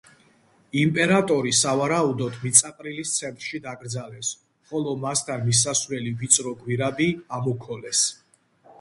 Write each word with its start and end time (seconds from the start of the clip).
იმპერატორი, 0.83 1.51
სავარაუდოდ, 1.57 2.39
მიწაყრილის 2.47 3.13
ცენტრში 3.19 3.63
დაკრძალეს, 3.67 4.33
ხოლო 4.73 4.97
მასთან 5.07 5.47
მისასვლელი 5.53 6.19
ვიწრო 6.25 6.59
გვირაბი 6.67 7.13
ამოქოლეს. 7.41 8.07